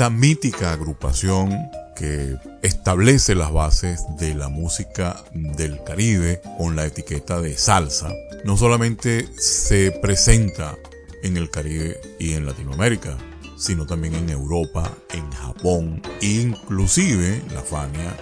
[0.00, 7.38] esta mítica agrupación que establece las bases de la música del Caribe con la etiqueta
[7.38, 8.08] de salsa,
[8.46, 10.74] no solamente se presenta
[11.22, 13.18] en el Caribe y en Latinoamérica,
[13.58, 18.16] sino también en Europa, en Japón, inclusive la Fania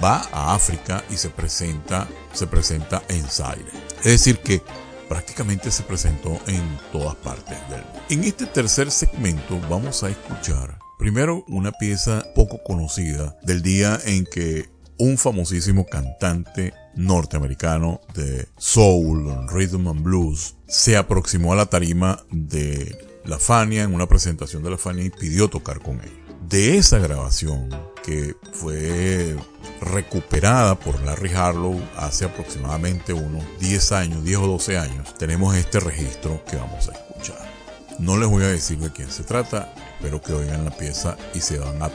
[0.00, 3.72] va a África y se presenta, se presenta en Zaire.
[3.98, 4.62] Es decir que
[5.08, 8.00] prácticamente se presentó en todas partes del mundo.
[8.10, 14.26] En este tercer segmento vamos a escuchar primero una pieza poco conocida del día en
[14.26, 14.68] que
[14.98, 22.98] un famosísimo cantante norteamericano de soul, rhythm and blues se aproximó a la tarima de
[23.24, 26.12] la Fania en una presentación de la Fania y pidió tocar con él.
[26.46, 27.70] De esa grabación
[28.04, 29.36] que fue
[29.80, 35.80] recuperada por Larry Harlow hace aproximadamente unos 10 años, 10 o 12 años, tenemos este
[35.80, 37.09] registro que vamos a escuchar.
[38.00, 41.40] No les voy a decir de quién se trata, espero que oigan la pieza y
[41.40, 41.90] se van a,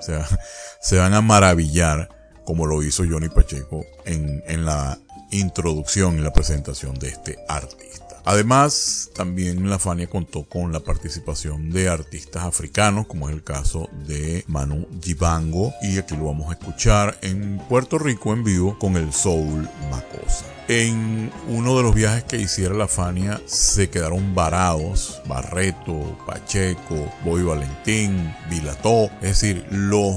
[0.80, 2.08] se, van a maravillar
[2.44, 4.98] como lo hizo Johnny Pacheco en, en la
[5.30, 8.09] introducción y la presentación de este artista.
[8.24, 13.88] Además, también la Fania contó con la participación de artistas africanos, como es el caso
[14.06, 18.96] de Manu Jibango, y aquí lo vamos a escuchar en Puerto Rico en vivo con
[18.96, 20.46] el Soul Macosa.
[20.68, 27.42] En uno de los viajes que hiciera la Fania se quedaron varados Barreto, Pacheco, Boy
[27.42, 30.14] Valentín, Vilató, es decir, los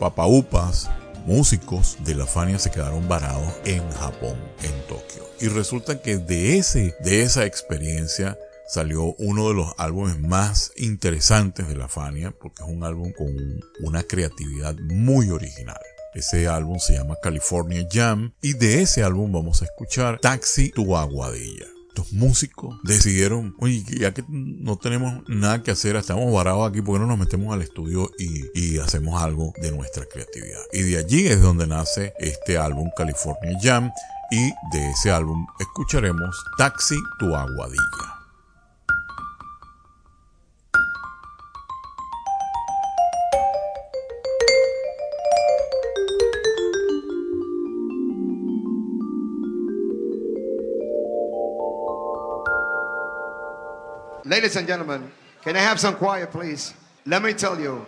[0.00, 0.90] papaupas
[1.24, 5.24] músicos de la Fania se quedaron varados en Japón, en Tokio.
[5.40, 11.68] Y resulta que de, ese, de esa experiencia salió uno de los álbumes más interesantes
[11.68, 13.34] de la Fania, porque es un álbum con
[13.80, 15.80] una creatividad muy original.
[16.14, 20.96] Ese álbum se llama California Jam y de ese álbum vamos a escuchar Taxi tu
[20.96, 26.82] Aguadilla estos músicos decidieron, oye, ya que no tenemos nada que hacer, estamos varados aquí,
[26.82, 30.58] ¿por qué no nos metemos al estudio y, y hacemos algo de nuestra creatividad?
[30.72, 33.92] Y de allí es donde nace este álbum California Jam
[34.32, 38.13] y de ese álbum escucharemos Taxi tu Aguadilla.
[54.44, 55.10] Ladies and gentlemen,
[55.40, 56.74] can I have some quiet, please?
[57.06, 57.86] Let me tell you,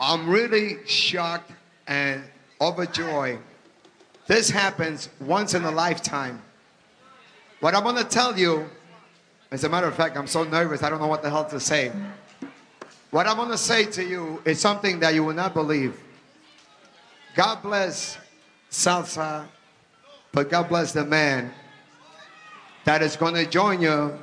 [0.00, 1.52] I'm really shocked
[1.86, 2.24] and
[2.60, 3.38] overjoyed.
[4.26, 6.42] This happens once in a lifetime.
[7.60, 8.68] What I'm going to tell you,
[9.52, 11.60] as a matter of fact, I'm so nervous, I don't know what the hell to
[11.60, 11.92] say.
[13.12, 16.00] What I'm going to say to you is something that you will not believe.
[17.36, 18.18] God bless
[18.72, 19.46] salsa,
[20.32, 21.54] but God bless the man
[22.86, 24.18] that is going to join you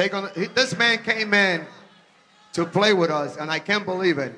[0.00, 1.66] they're gonna, this man came in
[2.54, 4.32] to play with us, and I can't believe it.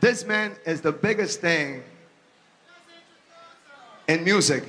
[0.00, 1.84] This man is the biggest thing
[4.08, 4.64] in music.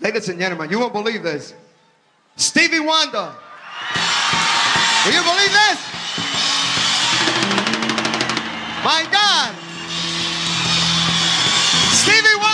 [0.00, 1.52] Ladies and gentlemen, you won't believe this.
[2.36, 3.30] Stevie Wonder.
[5.04, 5.80] Will you believe this?
[8.82, 9.54] My God.
[11.92, 12.49] Stevie Wonder.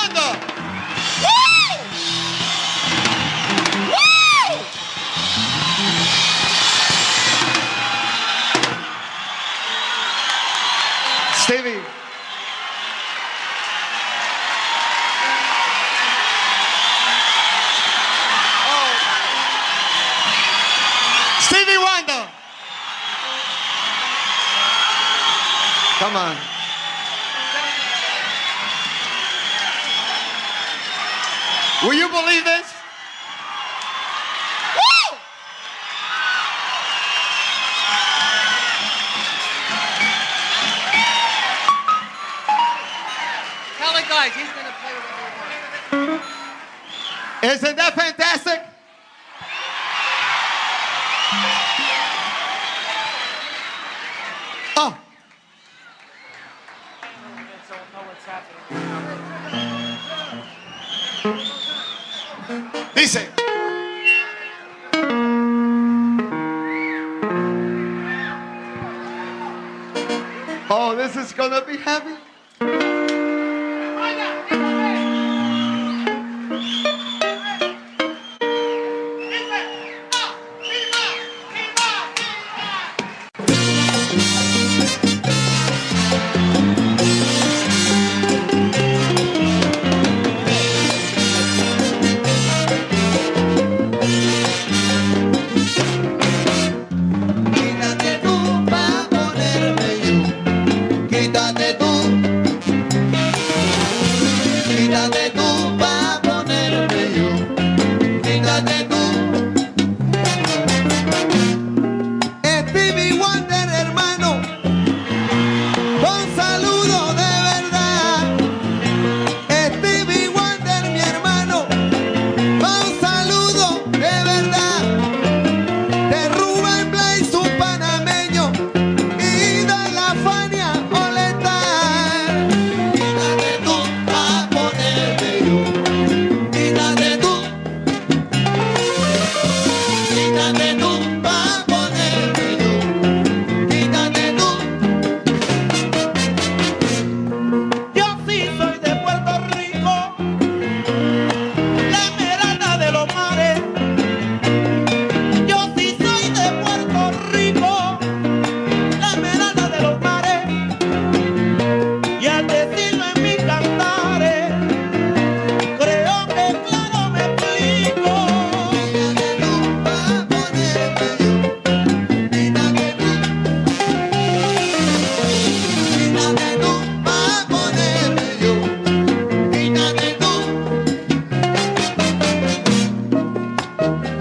[47.59, 48.26] Vocês se defendem.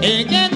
[0.02, 0.55] Ella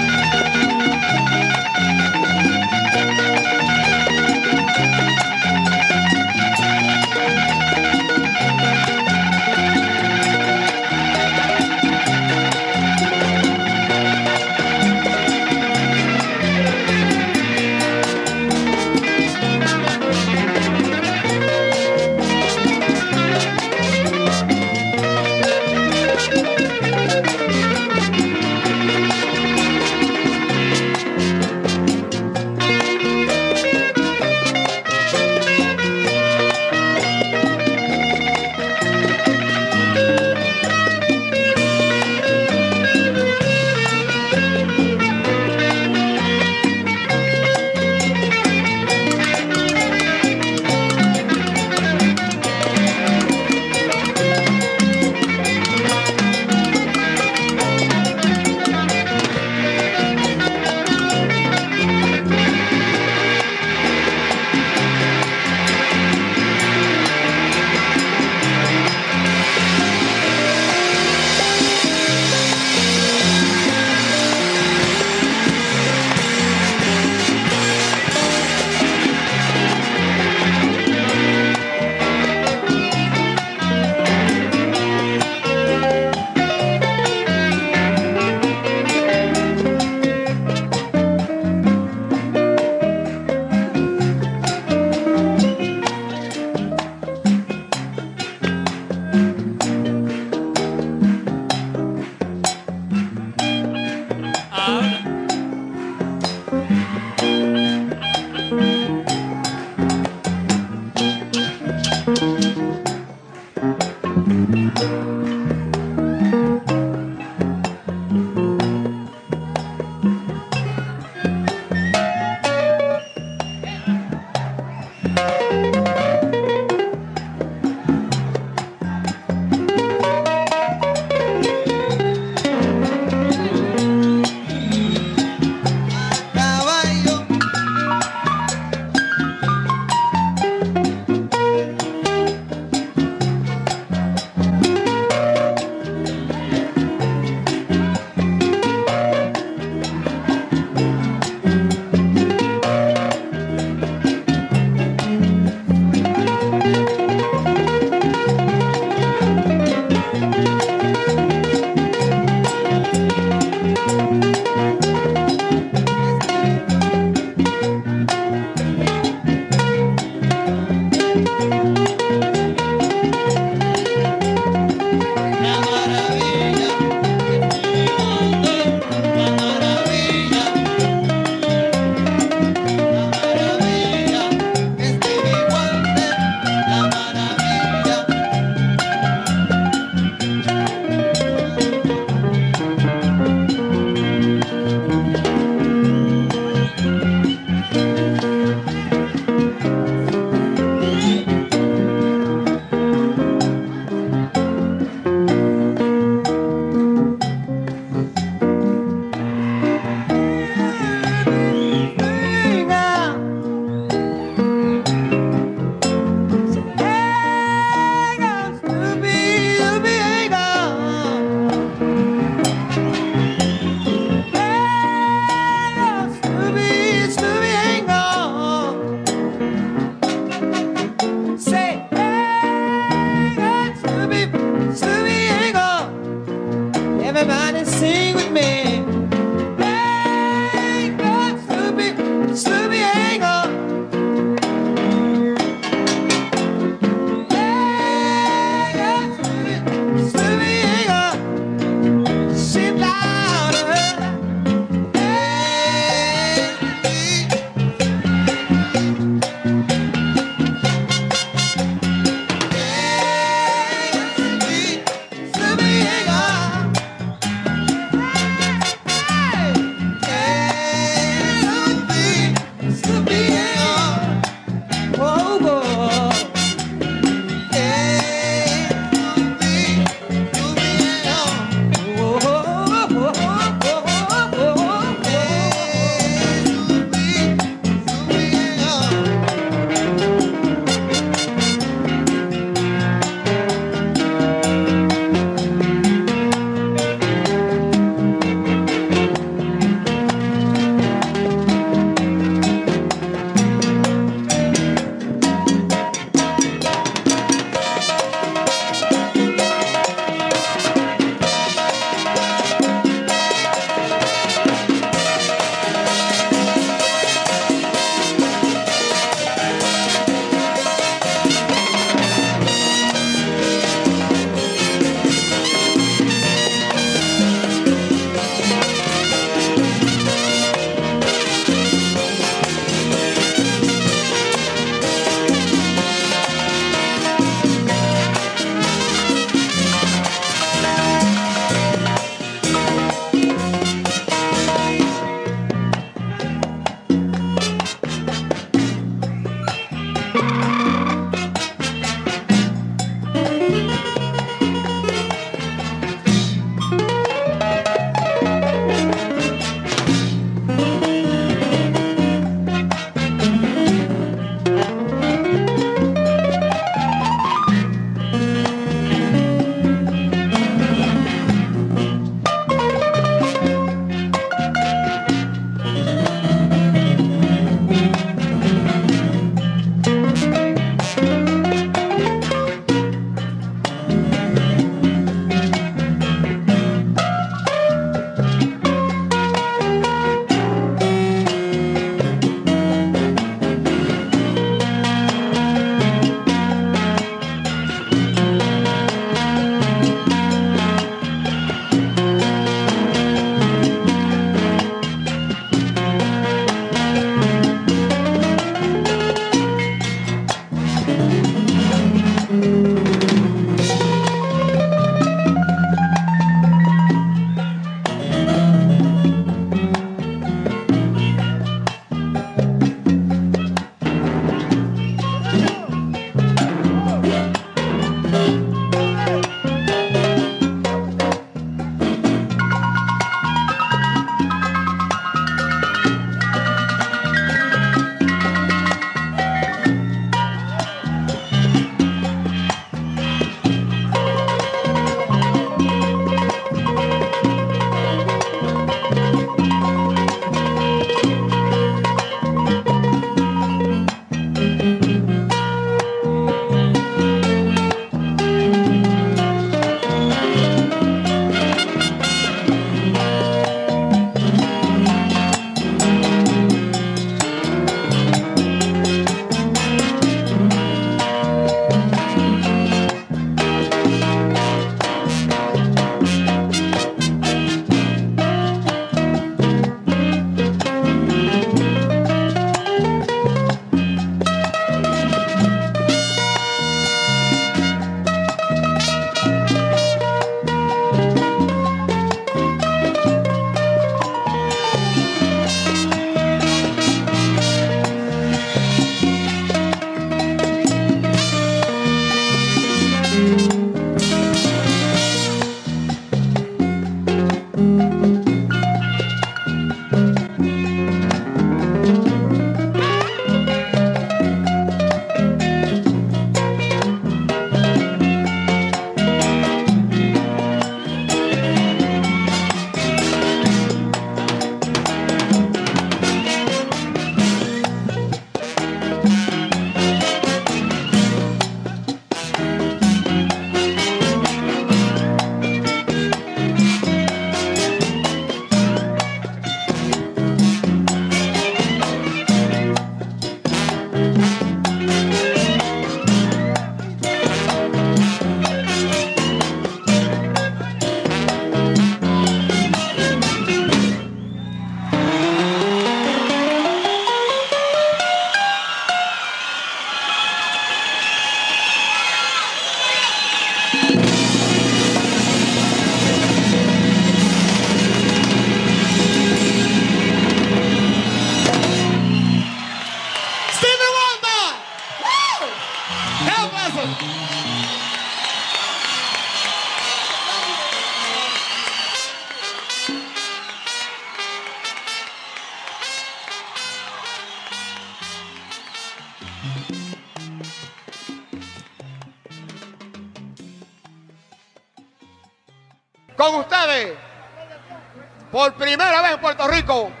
[599.71, 600.00] México.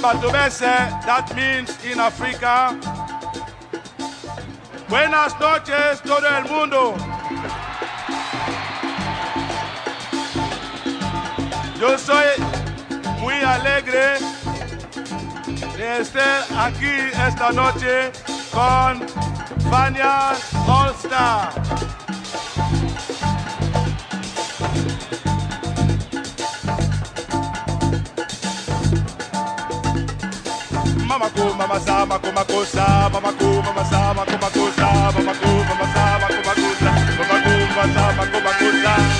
[0.00, 2.74] Mbatubese, that means in Africa.
[4.88, 6.94] Buenas noches todo el mundo.
[11.78, 12.28] Yo soy
[13.18, 14.16] muy alegre
[15.76, 18.10] de estar aquí esta noche
[18.52, 19.06] con
[19.70, 20.32] Fania
[20.66, 21.69] All Star.
[31.60, 35.86] mama sa mako mako sa mama ko mama sa mako mako sa mama ko mama
[35.94, 36.68] sa mako mako
[37.20, 39.19] mama ko mama sa mako mako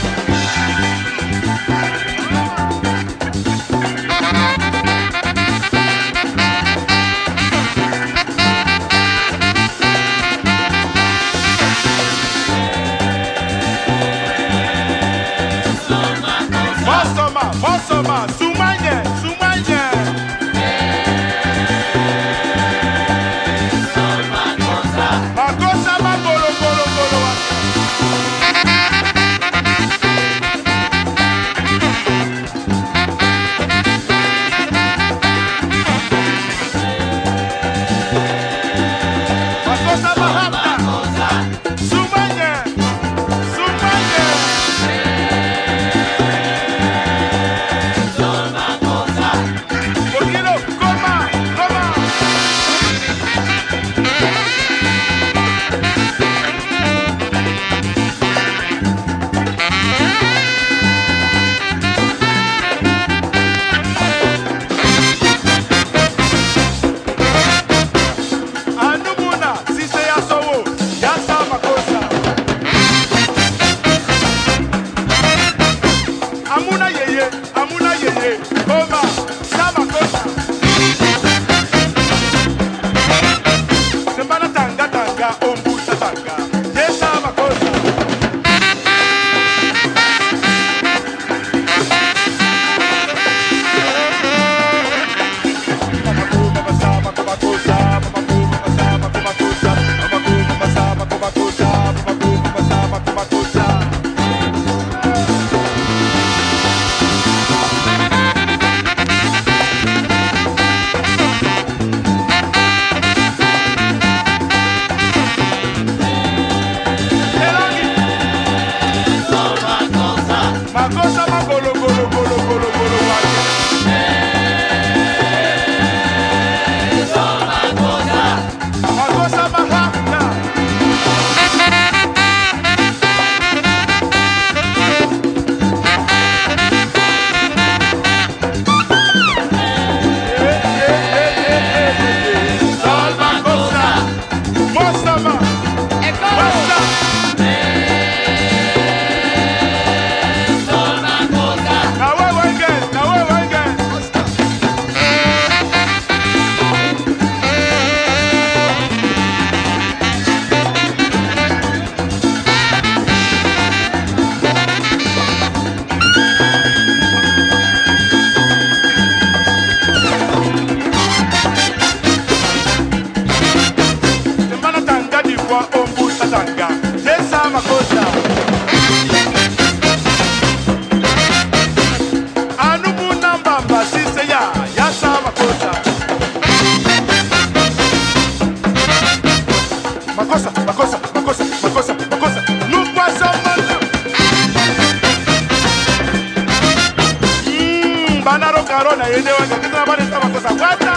[199.00, 200.89] bwana, yende wanakuta bwana kama sasa bwana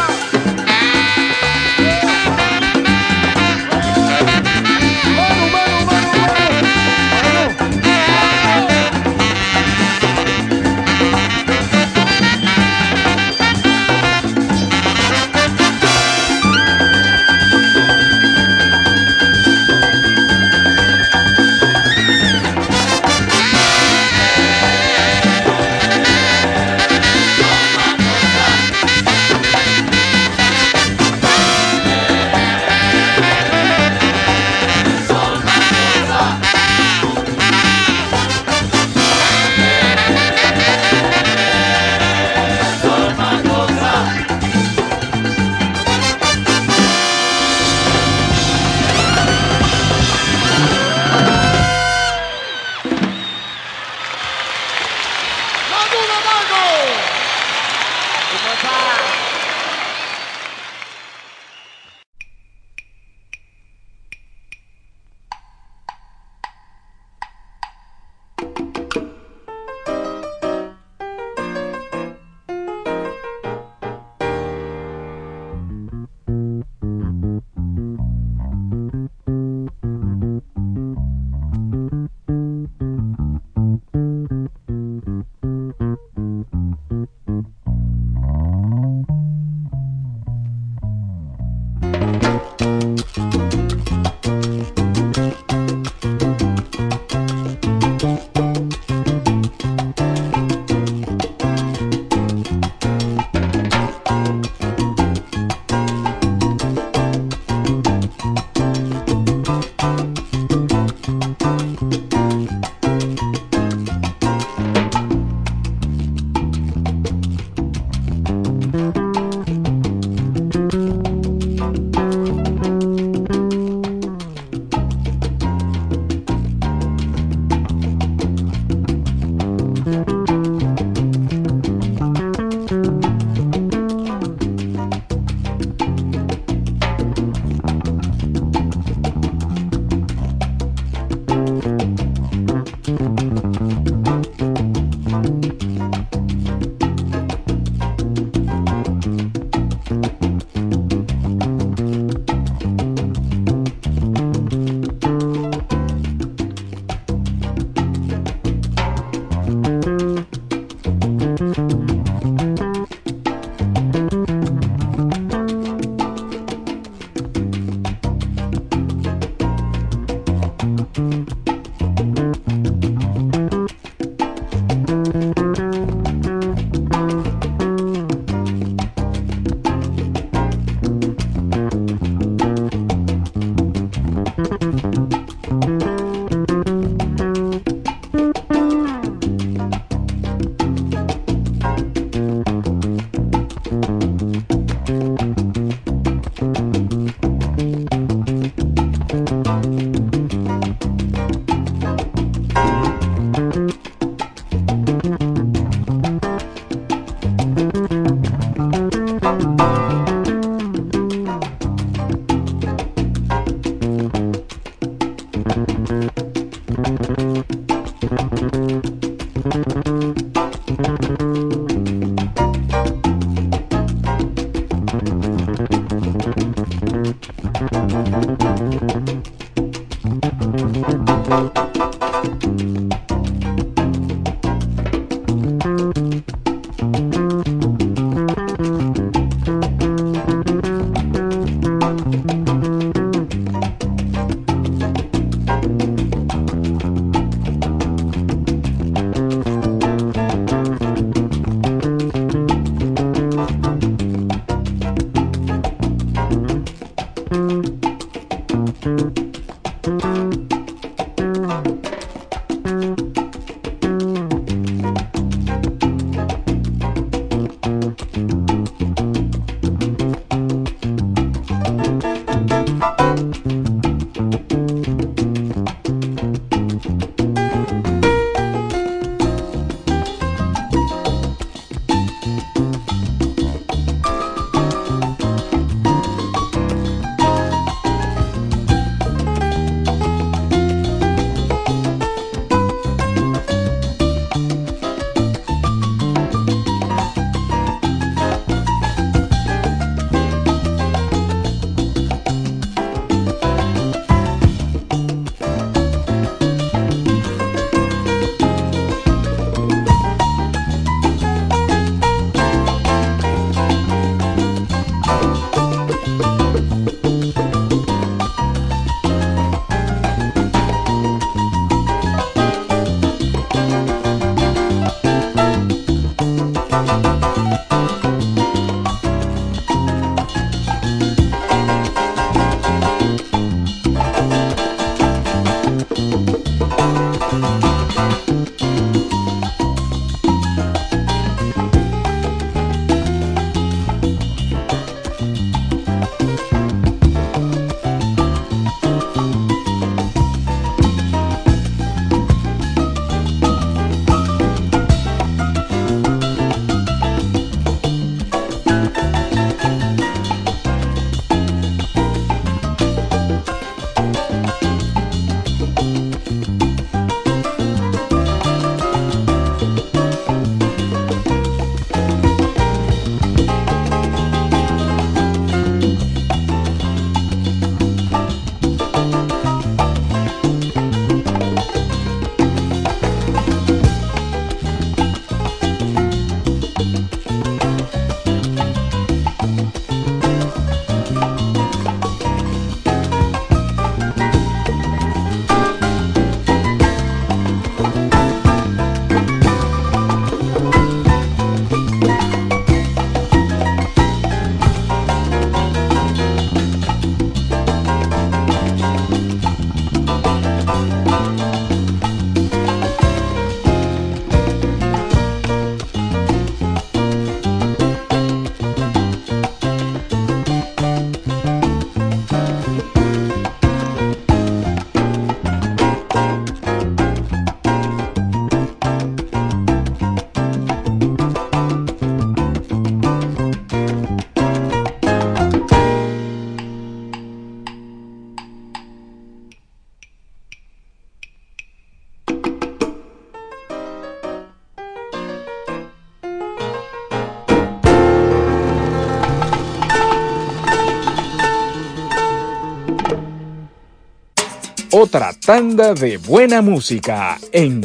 [455.14, 457.82] otra tanda de buena música en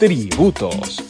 [0.00, 1.01] Tributos.